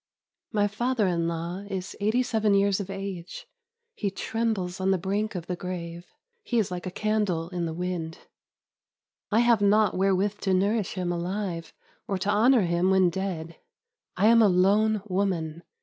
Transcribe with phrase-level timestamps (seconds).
[0.51, 3.45] My father in law is eighty seven years of age.
[3.93, 6.07] He trembles on the brink of the grave.
[6.41, 8.17] He is like a candle in the wind.
[9.29, 11.71] I have naught wherewith to nourish him alive,
[12.07, 13.57] or to honor him when dead.
[14.17, 15.61] I am a lone woman.